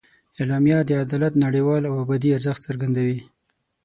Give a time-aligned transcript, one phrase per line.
[0.39, 3.19] اعلامیه د عدالت نړیوال او ابدي ارزښت څرګندوي.